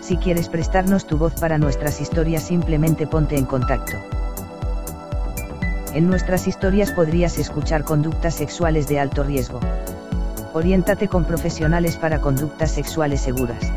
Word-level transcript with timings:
Si 0.00 0.16
quieres 0.16 0.48
prestarnos 0.48 1.06
tu 1.06 1.18
voz 1.18 1.34
para 1.34 1.58
nuestras 1.58 2.00
historias 2.00 2.42
simplemente 2.42 3.06
ponte 3.06 3.36
en 3.36 3.44
contacto. 3.44 3.96
En 5.94 6.08
nuestras 6.08 6.46
historias 6.46 6.92
podrías 6.92 7.38
escuchar 7.38 7.84
conductas 7.84 8.34
sexuales 8.34 8.88
de 8.88 9.00
alto 9.00 9.22
riesgo. 9.22 9.60
Oriéntate 10.52 11.08
con 11.08 11.24
profesionales 11.24 11.96
para 11.96 12.20
conductas 12.20 12.70
sexuales 12.70 13.20
seguras. 13.20 13.72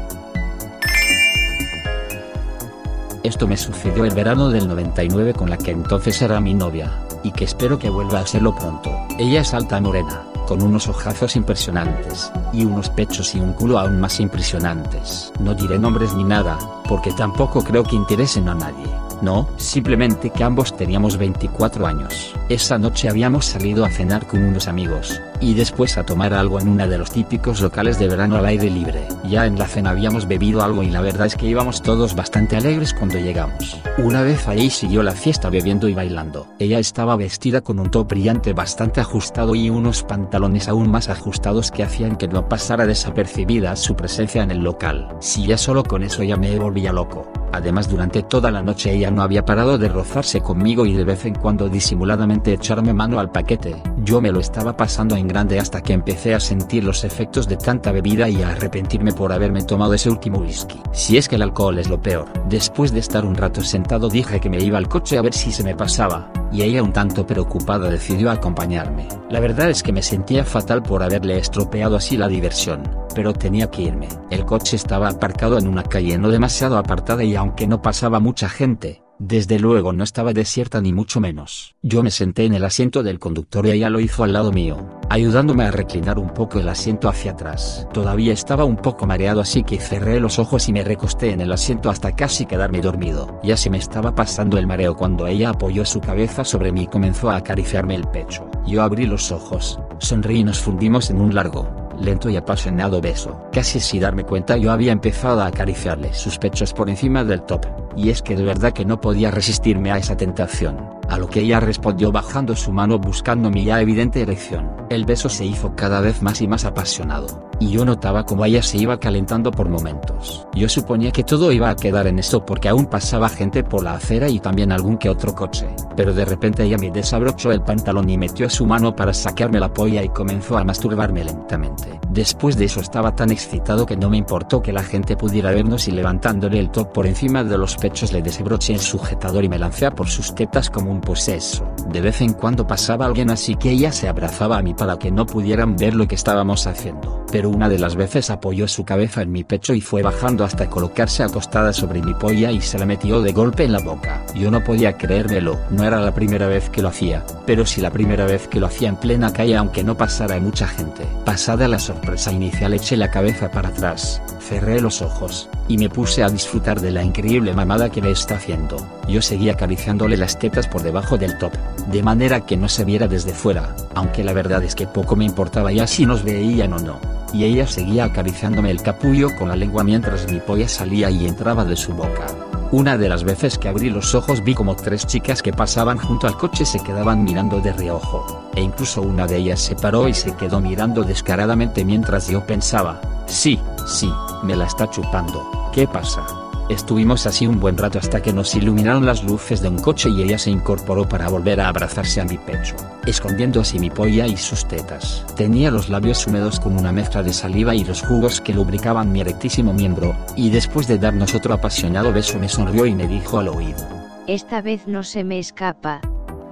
Esto 3.23 3.47
me 3.47 3.58
sucedió 3.58 4.03
el 4.05 4.13
verano 4.13 4.49
del 4.49 4.67
99 4.67 5.33
con 5.33 5.49
la 5.49 5.58
que 5.58 5.72
entonces 5.72 6.22
era 6.22 6.41
mi 6.41 6.53
novia, 6.53 6.91
y 7.23 7.31
que 7.31 7.45
espero 7.45 7.80
que 7.80 7.89
vuelva 7.89 8.20
a 8.20 8.27
serlo 8.27 8.53
pronto. 8.53 8.91
Ella 9.17 9.41
es 9.41 9.53
alta 9.53 9.80
morena, 9.80 10.23
con 10.47 10.61
unos 10.61 10.88
ojazos 10.88 11.35
impresionantes, 11.35 12.31
y 12.52 12.65
unos 12.65 12.89
pechos 12.89 13.35
y 13.35 13.39
un 13.39 13.53
culo 13.53 13.79
aún 13.79 13.99
más 13.99 14.20
impresionantes. 14.20 15.31
No 15.39 15.53
diré 15.53 15.79
nombres 15.79 16.13
ni 16.13 16.23
nada, 16.23 16.57
porque 16.88 17.11
tampoco 17.11 17.63
creo 17.63 17.83
que 17.83 17.95
interesen 17.95 18.49
a 18.49 18.55
nadie. 18.55 18.88
No, 19.22 19.47
simplemente 19.58 20.30
que 20.30 20.44
ambos 20.44 20.75
teníamos 20.75 21.17
24 21.17 21.88
años. 21.88 22.33
Esa 22.50 22.77
noche 22.77 23.08
habíamos 23.08 23.45
salido 23.45 23.85
a 23.85 23.89
cenar 23.89 24.27
con 24.27 24.44
unos 24.44 24.67
amigos, 24.67 25.22
y 25.44 25.53
después 25.53 25.97
a 25.97 26.05
tomar 26.05 26.33
algo 26.33 26.59
en 26.59 26.69
uno 26.69 26.88
de 26.88 26.97
los 26.97 27.11
típicos 27.11 27.61
locales 27.61 27.99
de 27.99 28.08
verano 28.08 28.38
al 28.38 28.45
aire 28.45 28.69
libre. 28.69 29.08
Ya 29.25 29.45
en 29.45 29.59
la 29.59 29.67
cena 29.67 29.89
habíamos 29.89 30.27
bebido 30.27 30.63
algo 30.63 30.83
y 30.83 30.89
la 30.89 31.02
verdad 31.02 31.27
es 31.27 31.35
que 31.35 31.47
íbamos 31.47 31.81
todos 31.81 32.16
bastante 32.16 32.55
alegres 32.55 32.94
cuando 32.94 33.19
llegamos. 33.19 33.77
Una 33.97 34.22
vez 34.22 34.47
ahí 34.47 34.69
siguió 34.69 35.03
la 35.03 35.11
fiesta 35.11 35.50
bebiendo 35.50 35.89
y 35.89 35.94
bailando. 35.94 36.47
Ella 36.59 36.80
estaba 36.80 37.16
vestida 37.16 37.61
con 37.61 37.80
un 37.80 37.91
top 37.91 38.09
brillante 38.09 38.53
bastante 38.53 39.02
ajustado 39.02 39.53
y 39.53 39.69
unos 39.69 40.03
pantalones 40.03 40.69
aún 40.69 40.89
más 40.89 41.09
ajustados 41.09 41.72
que 41.72 41.83
hacían 41.83 42.16
que 42.16 42.28
no 42.28 42.47
pasara 42.47 42.85
desapercibida 42.85 43.75
su 43.75 43.95
presencia 43.95 44.44
en 44.44 44.52
el 44.52 44.59
local. 44.59 45.09
Si 45.19 45.45
ya 45.45 45.57
solo 45.57 45.83
con 45.83 46.03
eso 46.03 46.23
ya 46.23 46.38
me 46.38 46.57
volvía 46.57 46.94
loco. 46.94 47.30
Además 47.52 47.88
durante 47.88 48.23
toda 48.23 48.50
la 48.50 48.63
noche 48.63 48.91
ella 48.91 49.11
no 49.11 49.22
había 49.22 49.45
parado 49.45 49.78
de 49.78 49.88
rozarse 49.88 50.41
conmigo 50.41 50.88
y 50.88 50.94
de 50.94 51.03
vez 51.03 51.25
en 51.25 51.35
cuando 51.35 51.69
disimuladamente 51.69 52.53
echarme 52.53 52.94
mano 52.94 53.19
al 53.19 53.30
paquete. 53.30 53.75
Yo 54.04 54.20
me 54.20 54.32
lo 54.32 54.40
estaba 54.40 54.76
pasando 54.76 55.16
en 55.16 55.28
grande 55.28 55.59
hasta 55.59 55.82
que 55.82 55.94
empecé 55.94 56.34
a 56.36 56.40
sentir 56.40 56.84
los 56.84 57.04
efectos 57.06 57.48
de 57.48 57.56
tanta 57.56 57.92
bebida 57.92 58.28
y 58.28 58.42
a 58.42 58.50
arrepentirme 58.50 59.14
por 59.14 59.32
haberme 59.32 59.64
tomado 59.64 59.94
ese 59.94 60.09
último 60.09 60.40
whisky. 60.40 60.82
Si 60.92 61.18
es 61.18 61.30
que 61.30 61.36
el 61.36 61.42
alcohol 61.42 61.80
es 61.80 61.90
lo 61.90 62.02
peor. 62.02 62.26
Después 62.50 62.92
de 62.92 63.00
estar 63.00 63.26
un 63.26 63.36
rato 63.36 63.62
sentado 63.62 64.09
dije 64.09 64.42
que 64.42 64.50
me 64.50 64.62
iba 64.62 64.78
al 64.78 64.90
coche 64.90 65.18
a 65.18 65.22
ver 65.22 65.34
si 65.34 65.52
se 65.52 65.64
me 65.64 65.76
pasaba, 65.76 66.31
y 66.52 66.64
ella 66.64 66.84
un 66.84 66.92
tanto 66.92 67.26
preocupada 67.26 67.90
decidió 67.90 68.30
acompañarme. 68.30 69.08
La 69.30 69.40
verdad 69.40 69.70
es 69.70 69.81
que 69.81 69.94
me 69.94 70.02
sentía 70.02 70.44
fatal 70.44 70.84
por 70.84 71.02
haberle 71.02 71.38
estropeado 71.38 71.96
así 71.96 72.18
la 72.18 72.28
diversión 72.28 73.04
pero 73.14 73.34
tenía 73.34 73.70
que 73.70 73.84
irme. 73.84 74.09
El 74.30 74.46
coche 74.46 74.76
estaba 74.76 75.09
aparcado 75.09 75.58
en 75.58 75.68
una 75.68 75.84
calle 75.84 76.18
no 76.18 76.30
demasiado 76.30 76.78
apartada 76.78 77.24
y 77.24 77.36
aunque 77.36 77.68
no 77.68 77.81
pasaba 77.81 78.20
mucha 78.20 78.50
gente, 78.50 79.03
desde 79.25 79.57
luego 79.57 79.93
no 79.93 80.03
estaba 80.03 80.33
desierta 80.33 80.81
ni 80.81 80.91
mucho 80.91 81.21
menos. 81.21 81.75
Yo 81.81 82.03
me 82.03 82.11
senté 82.11 82.43
en 82.43 82.53
el 82.53 82.66
asiento 82.66 83.03
del 83.03 83.19
conductor 83.19 83.66
y 83.66 83.72
ella 83.72 83.89
lo 83.89 84.01
hizo 84.01 84.25
al 84.25 84.34
lado 84.34 84.51
mío, 84.51 85.00
ayudándome 85.09 85.63
a 85.63 85.72
reclinar 85.72 86.19
un 86.19 86.29
poco 86.29 86.59
el 86.59 86.67
asiento 86.67 87.07
hacia 87.07 87.31
atrás. 87.31 87.88
Todavía 87.94 88.33
estaba 88.33 88.66
un 88.66 88.75
poco 88.75 89.06
mareado 89.06 89.39
así 89.39 89.63
que 89.63 89.79
cerré 89.79 90.19
los 90.19 90.39
ojos 90.39 90.67
y 90.67 90.73
me 90.73 90.83
recosté 90.83 91.31
en 91.31 91.39
el 91.39 91.53
asiento 91.53 91.89
hasta 91.89 92.13
casi 92.13 92.45
quedarme 92.45 92.81
dormido. 92.81 93.39
Ya 93.44 93.56
se 93.56 93.69
me 93.69 93.78
estaba 93.78 94.13
pasando 94.13 94.57
el 94.57 94.67
mareo 94.67 94.95
cuando 94.95 95.25
ella 95.25 95.51
apoyó 95.51 95.85
su 95.85 96.01
cabeza 96.01 96.44
sobre 96.44 96.73
mí 96.73 96.83
y 96.83 96.88
comenzó 96.88 97.29
a 97.29 97.38
acariciarme 97.38 97.95
el 97.95 98.07
pecho. 98.09 98.45
Yo 98.67 98.83
abrí 98.83 99.06
los 99.06 99.31
ojos, 99.31 99.79
sonreí 100.00 100.39
y 100.39 100.44
nos 100.44 100.59
fundimos 100.59 101.09
en 101.09 101.22
un 101.22 101.33
largo, 101.33 101.82
lento 102.00 102.30
y 102.30 102.38
apasionado 102.38 103.02
beso. 103.02 103.40
Casi 103.52 103.80
sin 103.80 104.02
darme 104.02 104.24
cuenta 104.24 104.58
yo 104.58 104.72
había 104.72 104.92
empezado 104.92 105.42
a 105.42 105.48
acariciarle 105.48 106.14
sus 106.14 106.38
pechos 106.38 106.74
por 106.74 106.90
encima 106.90 107.24
del 107.24 107.44
top, 107.44 107.66
y 107.96 108.09
es 108.09 108.22
que 108.22 108.36
de 108.36 108.44
verdad 108.44 108.74
que 108.74 108.86
no 108.86 109.00
podía 109.00 109.31
resistirme 109.31 109.92
a 109.92 109.98
esa 109.98 110.18
tentación, 110.18 110.78
a 111.09 111.18
lo 111.18 111.28
que 111.28 111.42
ella 111.42 111.59
respondió 111.59 112.12
bajando 112.12 112.56
su 112.56 112.72
mano 112.72 113.00
buscando 113.00 113.50
mi 113.50 113.66
ya 113.66 113.81
evidente 113.81 114.22
erección. 114.22 114.72
El 114.90 115.06
beso 115.06 115.30
se 115.30 115.46
hizo 115.46 115.76
cada 115.76 116.02
vez 116.02 116.22
más 116.22 116.42
y 116.42 116.48
más 116.48 116.66
apasionado, 116.66 117.50
y 117.63 117.69
yo 117.69 117.85
notaba 117.85 118.25
como 118.25 118.44
ella 118.44 118.62
se 118.62 118.78
iba 118.78 119.00
calentando 119.00 119.50
por 119.50 119.69
momentos. 119.69 120.46
Yo 120.53 120.68
suponía 120.68 121.12
que 121.12 121.24
todo 121.24 121.51
iba 121.51 121.69
a 121.69 121.75
quedar 121.75 122.07
en 122.07 122.19
esto 122.19 122.46
porque 122.46 122.68
aún 122.68 122.88
pasaba 122.88 123.29
gente 123.29 123.63
por 123.63 123.84
la 123.84 123.94
acera 123.94 124.28
y 124.28 124.40
también 124.40 124.72
algún 124.72 124.97
que 124.97 125.09
otro 125.09 125.34
coche, 125.34 125.68
pero 125.96 126.13
de 126.13 126.25
repente 126.25 126.63
ella 126.63 126.78
me 126.78 126.91
desabrochó 126.91 127.51
el 127.51 127.62
pantalón 127.62 128.09
y 128.09 128.18
metió 128.18 128.50
su 128.50 128.66
mano 128.66 128.94
para 128.94 129.13
sacarme 129.13 129.62
la 129.62 129.74
polla 129.74 130.03
y 130.03 130.09
comenzó 130.09 130.57
a 130.57 130.66
masturbarme 130.66 131.24
lentamente. 131.24 132.00
Después 132.09 132.57
de 132.57 132.66
eso 132.66 132.81
estaba 132.81 133.16
tan 133.16 133.31
excitado 133.31 133.85
que 133.85 133.95
no 133.95 134.09
me 134.09 134.18
importó 134.18 134.62
que 134.62 134.74
la 134.74 134.84
gente 134.84 135.16
pudiera 135.16 135.51
vernos 135.51 135.88
y 135.88 135.91
levantándole 135.91 136.59
el 136.59 136.69
top 136.69 136.91
por 136.91 137.07
encima 137.07 137.44
de 137.44 137.57
los 137.57 137.78
pechos 137.78 138.12
le 138.12 138.22
desabroché 138.22 138.74
el 138.74 138.80
sujetador 138.80 139.44
y 139.44 139.50
me 139.50 139.57
lancé 139.57 139.90
por 139.91 140.07
sus 140.07 140.35
tetas 140.35 140.69
como 140.69 140.91
un 140.91 141.01
poseso. 141.01 141.66
De 141.90 142.01
vez 142.01 142.22
en 142.22 142.34
cuando 142.34 142.68
pasaba 142.68 143.06
alguien 143.06 143.30
así 143.30 143.56
que 143.56 143.72
ella 143.72 143.91
se 143.91 144.07
abrazaba 144.07 144.57
a 144.57 144.62
mí 144.62 144.74
para 144.74 144.97
que 145.00 145.12
no 145.12 145.25
pudieran 145.25 145.75
ver 145.75 145.95
lo 145.95 146.07
que 146.07 146.16
estábamos 146.16 146.68
haciendo. 146.68 147.25
Pero 147.31 147.50
una 147.53 147.69
de 147.69 147.78
las 147.78 147.96
veces 147.96 148.30
apoyó 148.30 148.68
su 148.68 148.84
cabeza 148.84 149.22
en 149.22 149.31
mi 149.31 149.44
pecho 149.44 149.74
y 149.74 149.81
fue 149.81 150.02
bajando 150.02 150.44
hasta 150.44 150.69
colocarse 150.69 151.24
acostada 151.24 151.72
sobre 151.72 152.02
mi 152.02 152.14
polla 152.14 152.52
y 152.52 152.62
se 152.62 152.80
la 152.80 152.86
metió 152.86 153.22
de 153.22 153.31
golpe 153.31 153.64
en 153.64 153.72
la 153.72 153.80
boca. 153.80 154.25
Yo 154.36 154.50
no 154.50 154.64
podía 154.64 154.97
creérmelo, 154.97 155.59
no 155.69 155.84
era 155.84 156.00
la 156.00 156.13
primera 156.13 156.47
vez 156.47 156.69
que 156.69 156.81
lo 156.81 156.90
hacía, 156.90 157.24
pero 157.46 157.66
sí 157.66 157.80
la 157.81 157.92
primera 157.92 158.25
vez 158.25 158.47
que 158.47 158.59
lo 158.59 158.68
hacía 158.68 158.90
en 158.90 158.96
plena 158.96 159.31
calle 159.31 159.56
aunque 159.56 159.84
no 159.84 159.96
pasara 159.96 160.40
mucha 160.40 160.68
gente. 160.68 161.06
Pasada 161.25 161.68
la 161.68 161.80
sorpresa 161.80 162.31
inicial 162.31 162.74
eché 162.74 162.97
la 162.97 163.12
cabeza 163.12 163.52
para 163.52 163.69
atrás, 163.69 164.22
cerré 164.40 164.81
los 164.81 165.02
ojos, 165.02 165.50
y 165.68 165.78
me 165.78 165.90
puse 165.90 166.24
a 166.24 166.30
disfrutar 166.30 166.81
de 166.81 166.92
la 166.92 167.03
increíble 167.03 167.53
mamada 167.53 167.90
que 167.90 168.02
me 168.02 168.12
está 168.12 168.36
haciendo. 168.36 168.78
Yo 169.08 169.22
seguía 169.22 169.53
acariciándole 169.53 170.18
las 170.18 170.40
tetas 170.40 170.68
por 170.68 170.81
debajo 170.81 171.18
del 171.18 171.38
top, 171.38 171.53
de 171.88 172.03
manera 172.03 172.46
que 172.46 172.58
no 172.58 172.68
se 172.68 172.84
viera 172.84 173.08
desde 173.08 173.34
fuera, 173.34 173.75
aunque 173.96 174.24
la 174.24 174.34
verdad 174.34 174.63
es 174.63 174.75
que 174.75 174.88
poco 174.88 175.16
me 175.16 175.25
importaba 175.25 175.72
ya 175.72 175.88
si 175.88 176.06
nos 176.06 176.24
veían 176.24 176.74
o 176.74 176.80
no 176.80 177.22
y 177.33 177.44
ella 177.44 177.67
seguía 177.67 178.05
acariciándome 178.05 178.71
el 178.71 178.81
capullo 178.81 179.35
con 179.38 179.49
la 179.49 179.55
lengua 179.55 179.83
mientras 179.83 180.31
mi 180.31 180.39
polla 180.39 180.67
salía 180.69 181.09
y 181.09 181.27
entraba 181.27 181.66
de 181.66 181.75
su 181.75 181.94
boca. 181.94 182.27
Una 182.71 182.97
de 182.97 183.09
las 183.09 183.23
veces 183.23 183.57
que 183.57 183.67
abrí 183.67 183.89
los 183.89 184.16
ojos 184.16 184.44
vi 184.44 184.55
como 184.55 184.75
tres 184.75 185.05
chicas 185.05 185.44
que 185.44 185.53
pasaban 185.53 185.97
junto 185.97 186.27
al 186.27 186.38
coche 186.38 186.66
se 186.66 186.79
quedaban 186.79 187.23
mirando 187.23 187.59
de 187.59 187.73
reojo, 187.73 188.49
e 188.55 188.61
incluso 188.61 189.01
una 189.01 189.27
de 189.27 189.38
ellas 189.38 189.59
se 189.59 189.75
paró 189.75 190.07
y 190.07 190.13
se 190.13 190.35
quedó 190.35 190.59
mirando 190.59 191.03
descaradamente 191.03 191.85
mientras 191.85 192.27
yo 192.27 192.45
pensaba, 192.45 192.99
sí, 193.27 193.59
sí, 193.85 194.11
me 194.44 194.55
la 194.55 194.65
está 194.65 194.89
chupando, 194.89 195.69
¿qué 195.71 195.88
pasa? 195.88 196.43
Estuvimos 196.69 197.28
así 197.28 197.46
un 197.46 197.59
buen 197.59 197.78
rato 197.78 198.00
hasta 198.00 198.22
que 198.22 198.31
nos 198.31 198.56
iluminaron 198.56 199.06
las 199.06 199.24
luces 199.24 199.62
de 199.62 199.68
un 199.68 199.79
coche 199.79 200.09
y 200.09 200.22
ella 200.22 200.38
se 200.38 200.50
incorporó 200.50 201.07
para 201.07 201.28
volver 201.28 201.59
a 201.59 201.68
abrazarse 201.68 202.22
a 202.22 202.25
mi 202.25 202.38
pecho, 202.38 202.75
escondiendo 203.06 203.59
así 203.59 203.79
mi 203.79 203.90
polla 203.90 204.28
y 204.28 204.38
sus 204.38 204.66
tetas. 204.66 205.25
Tenía 205.35 205.72
los 205.72 205.90
labios 205.90 206.25
húmedos 206.25 206.62
con 206.62 206.78
una 206.79 206.94
mezcla 206.94 207.22
de 207.22 207.34
saliva 207.34 207.75
y 207.75 207.84
los 207.84 208.01
jugos 208.01 208.40
que 208.40 208.53
lubricaban 208.53 209.12
mi 209.12 209.19
erectísimo 209.19 209.74
miembro, 209.74 210.16
y 210.38 210.51
después 210.51 210.88
de 210.88 210.97
darnos 210.97 211.36
otro 211.36 211.54
apasionado 211.54 212.13
beso 212.13 212.39
me 212.39 212.48
sonrió 212.48 212.86
y 212.86 212.95
me 212.95 213.07
dijo 213.07 213.39
al 213.39 213.50
oído. 213.50 213.86
Esta 214.27 214.62
vez 214.62 214.88
no 214.88 215.04
se 215.04 215.25
me 215.25 215.39
escapa, 215.39 216.00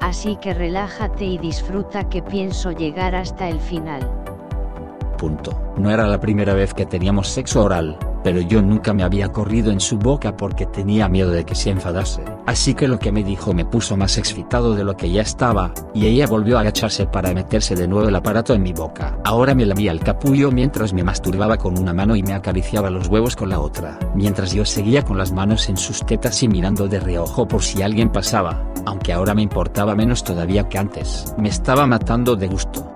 así 0.02 0.38
que 0.42 0.54
relájate 0.54 1.24
y 1.24 1.38
disfruta 1.38 2.10
que 2.10 2.22
pienso 2.22 2.72
llegar 2.72 3.16
hasta 3.16 3.48
el 3.48 3.62
final. 3.62 4.12
Punto. 5.18 5.58
No 5.78 5.90
era 5.90 6.06
la 6.06 6.19
primera 6.19 6.54
vez 6.54 6.74
que 6.74 6.86
teníamos 6.86 7.30
sexo 7.30 7.63
oral, 7.63 7.98
pero 8.24 8.42
yo 8.42 8.62
nunca 8.62 8.94
me 8.94 9.04
había 9.04 9.32
corrido 9.32 9.72
en 9.72 9.80
su 9.80 9.98
boca 9.98 10.36
porque 10.36 10.66
tenía 10.66 11.08
miedo 11.08 11.32
de 11.32 11.46
que 11.46 11.56
se 11.56 11.70
enfadase. 11.70 12.24
Así 12.46 12.74
que 12.74 12.88
lo 12.88 13.00
que 13.00 13.12
me 13.12 13.24
dijo 13.24 13.54
me 13.54 13.66
puso 13.66 13.98
más 13.98 14.18
excitado 14.18 14.76
de 14.76 14.84
lo 14.84 14.96
que 14.98 15.12
ya 15.12 15.22
estaba, 15.22 15.74
y 15.94 16.08
ella 16.08 16.28
volvió 16.28 16.58
a 16.58 16.62
agacharse 16.62 17.06
para 17.06 17.34
meterse 17.34 17.76
de 17.76 17.88
nuevo 17.88 18.08
el 18.08 18.16
aparato 18.16 18.54
en 18.54 18.64
mi 18.64 18.74
boca. 18.74 19.18
Ahora 19.24 19.56
me 19.56 19.66
lamía 19.66 19.92
el 19.92 20.00
capullo 20.00 20.52
mientras 20.52 20.94
me 20.94 21.04
masturbaba 21.04 21.58
con 21.58 21.78
una 21.78 21.94
mano 21.94 22.16
y 22.16 22.24
me 22.24 22.34
acariciaba 22.34 22.90
los 22.90 23.08
huevos 23.08 23.36
con 23.36 23.50
la 23.50 23.60
otra, 23.60 23.98
mientras 24.16 24.54
yo 24.54 24.66
seguía 24.66 25.04
con 25.04 25.18
las 25.18 25.32
manos 25.32 25.70
en 25.70 25.78
sus 25.78 26.06
tetas 26.06 26.42
y 26.44 26.48
mirando 26.48 26.88
de 26.88 27.00
reojo 27.00 27.48
por 27.48 27.64
si 27.64 27.82
alguien 27.82 28.10
pasaba, 28.10 28.64
aunque 28.86 29.14
ahora 29.14 29.34
me 29.34 29.42
importaba 29.42 29.96
menos 29.96 30.24
todavía 30.24 30.68
que 30.68 30.78
antes. 30.78 31.34
Me 31.38 31.50
estaba 31.50 31.86
matando 31.86 32.36
de 32.36 32.48
gusto. 32.48 32.88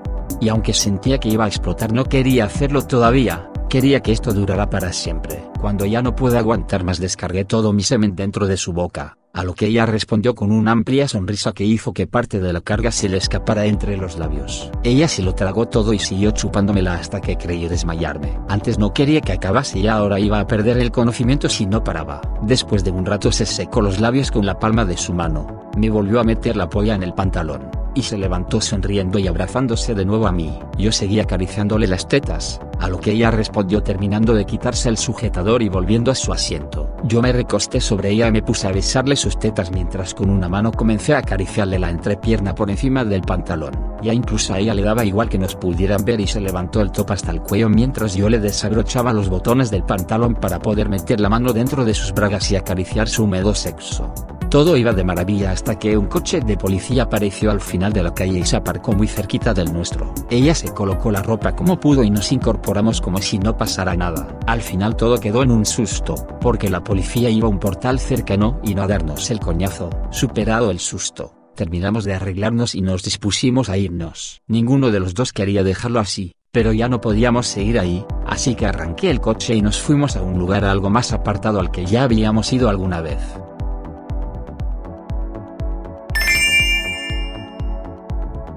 Y 0.41 0.49
aunque 0.49 0.73
sentía 0.73 1.19
que 1.19 1.29
iba 1.29 1.45
a 1.45 1.47
explotar 1.47 1.93
no 1.93 2.03
quería 2.03 2.45
hacerlo 2.45 2.81
todavía, 2.81 3.49
Quería 3.75 3.99
que 3.99 4.13
esto 4.13 4.31
durara 4.31 4.69
para 4.69 4.93
siempre. 4.93 5.43
Cuando 5.59 5.85
ya 5.85 6.01
no 6.01 6.15
pude 6.15 6.37
aguantar 6.37 6.85
más 6.85 6.97
descargué 6.97 7.43
todo 7.43 7.73
mi 7.73 7.83
semen 7.83 8.15
dentro 8.15 8.47
de 8.47 8.55
su 8.55 8.71
boca, 8.71 9.17
a 9.33 9.43
lo 9.43 9.53
que 9.53 9.65
ella 9.65 9.85
respondió 9.85 10.33
con 10.33 10.53
una 10.53 10.71
amplia 10.71 11.09
sonrisa 11.09 11.51
que 11.51 11.65
hizo 11.65 11.91
que 11.91 12.07
parte 12.07 12.39
de 12.39 12.53
la 12.53 12.61
carga 12.61 12.89
se 12.89 13.09
le 13.09 13.17
escapara 13.17 13.65
entre 13.65 13.97
los 13.97 14.17
labios. 14.17 14.71
Ella 14.85 15.09
se 15.09 15.23
lo 15.23 15.35
tragó 15.35 15.67
todo 15.67 15.91
y 15.91 15.99
siguió 15.99 16.31
chupándomela 16.31 16.93
hasta 16.93 17.19
que 17.19 17.35
creí 17.35 17.67
desmayarme. 17.67 18.39
Antes 18.47 18.79
no 18.79 18.93
quería 18.93 19.19
que 19.19 19.33
acabase 19.33 19.79
y 19.79 19.87
ahora 19.87 20.21
iba 20.21 20.39
a 20.39 20.47
perder 20.47 20.77
el 20.77 20.91
conocimiento 20.91 21.49
si 21.49 21.65
no 21.65 21.83
paraba. 21.83 22.21
Después 22.43 22.85
de 22.85 22.91
un 22.91 23.05
rato 23.05 23.29
se 23.33 23.45
secó 23.45 23.81
los 23.81 23.99
labios 23.99 24.31
con 24.31 24.45
la 24.45 24.57
palma 24.57 24.85
de 24.85 24.95
su 24.95 25.11
mano, 25.11 25.69
me 25.75 25.89
volvió 25.89 26.21
a 26.21 26.23
meter 26.23 26.55
la 26.55 26.69
polla 26.69 26.95
en 26.95 27.03
el 27.03 27.13
pantalón 27.13 27.69
y 27.95 28.03
se 28.03 28.17
levantó 28.17 28.61
sonriendo 28.61 29.17
y 29.17 29.27
abrazándose 29.27 29.95
de 29.95 30.05
nuevo 30.05 30.27
a 30.27 30.31
mí. 30.31 30.59
Yo 30.77 30.91
seguía 30.91 31.23
acariciándole 31.23 31.87
las 31.87 32.07
tetas, 32.07 32.59
a 32.79 32.87
lo 32.87 32.99
que 32.99 33.11
ella 33.11 33.31
respondió 33.31 33.83
terminando 33.83 34.33
de 34.33 34.45
quitarse 34.45 34.89
el 34.89 34.97
sujetador 34.97 35.61
y 35.61 35.69
volviendo 35.69 36.11
a 36.11 36.15
su 36.15 36.33
asiento. 36.33 36.89
Yo 37.03 37.21
me 37.21 37.31
recosté 37.31 37.79
sobre 37.81 38.11
ella 38.11 38.27
y 38.27 38.31
me 38.31 38.41
puse 38.41 38.67
a 38.67 38.71
besarle 38.71 39.15
sus 39.15 39.37
tetas 39.39 39.71
mientras 39.71 40.13
con 40.13 40.29
una 40.29 40.49
mano 40.49 40.71
comencé 40.71 41.15
a 41.15 41.19
acariciarle 41.19 41.79
la 41.79 41.89
entrepierna 41.89 42.55
por 42.55 42.69
encima 42.69 43.05
del 43.05 43.21
pantalón. 43.21 43.95
Ya 44.01 44.13
incluso 44.13 44.53
a 44.53 44.59
ella 44.59 44.73
le 44.73 44.83
daba 44.83 45.05
igual 45.05 45.29
que 45.29 45.37
nos 45.37 45.55
pudieran 45.55 46.05
ver 46.05 46.19
y 46.19 46.27
se 46.27 46.41
levantó 46.41 46.81
el 46.81 46.91
top 46.91 47.11
hasta 47.11 47.31
el 47.31 47.41
cuello 47.41 47.69
mientras 47.69 48.15
yo 48.15 48.29
le 48.29 48.39
desabrochaba 48.39 49.13
los 49.13 49.29
botones 49.29 49.71
del 49.71 49.83
pantalón 49.83 50.35
para 50.35 50.59
poder 50.59 50.89
meter 50.89 51.19
la 51.19 51.29
mano 51.29 51.53
dentro 51.53 51.85
de 51.85 51.93
sus 51.93 52.13
bragas 52.13 52.51
y 52.51 52.55
acariciar 52.55 53.07
su 53.07 53.23
húmedo 53.23 53.55
sexo. 53.55 54.13
Todo 54.55 54.77
iba 54.77 54.93
de 54.93 55.03
maravilla 55.03 55.51
hasta 55.51 55.77
que 55.77 55.97
un 55.97 56.05
coche 56.05 56.39
de 56.39 56.55
policía 56.55 57.03
apareció 57.03 57.51
al 57.51 57.59
final 57.59 57.91
de 57.91 58.01
la 58.01 58.13
calle 58.13 58.39
y 58.39 58.45
se 58.45 58.55
aparcó 58.55 58.93
muy 58.93 59.05
cerquita 59.05 59.53
del 59.53 59.73
nuestro. 59.73 60.13
Ella 60.29 60.55
se 60.55 60.73
colocó 60.73 61.11
la 61.11 61.21
ropa 61.21 61.53
como 61.53 61.77
pudo 61.77 62.03
y 62.03 62.09
nos 62.09 62.31
incorporamos 62.31 63.01
como 63.01 63.21
si 63.21 63.37
no 63.37 63.57
pasara 63.57 63.97
nada. 63.97 64.39
Al 64.47 64.61
final 64.61 64.95
todo 64.95 65.19
quedó 65.19 65.43
en 65.43 65.51
un 65.51 65.65
susto, 65.65 66.15
porque 66.39 66.69
la 66.69 66.81
policía 66.81 67.29
iba 67.29 67.47
a 67.47 67.51
un 67.51 67.59
portal 67.59 67.99
cercano 67.99 68.61
y 68.63 68.75
no 68.75 68.83
a 68.83 68.87
darnos 68.87 69.29
el 69.29 69.41
coñazo. 69.41 69.89
Superado 70.09 70.71
el 70.71 70.79
susto, 70.79 71.33
terminamos 71.53 72.05
de 72.05 72.13
arreglarnos 72.13 72.75
y 72.75 72.81
nos 72.81 73.03
dispusimos 73.03 73.67
a 73.67 73.77
irnos. 73.77 74.41
Ninguno 74.47 74.89
de 74.89 75.01
los 75.01 75.15
dos 75.15 75.33
quería 75.33 75.65
dejarlo 75.65 75.99
así, 75.99 76.31
pero 76.53 76.71
ya 76.71 76.87
no 76.87 77.01
podíamos 77.01 77.45
seguir 77.45 77.77
ahí, 77.77 78.05
así 78.25 78.55
que 78.55 78.67
arranqué 78.67 79.09
el 79.09 79.19
coche 79.19 79.53
y 79.53 79.61
nos 79.61 79.81
fuimos 79.81 80.15
a 80.15 80.21
un 80.21 80.39
lugar 80.39 80.63
algo 80.63 80.89
más 80.89 81.11
apartado 81.11 81.59
al 81.59 81.71
que 81.71 81.85
ya 81.85 82.03
habíamos 82.03 82.53
ido 82.53 82.69
alguna 82.69 83.01
vez. 83.01 83.19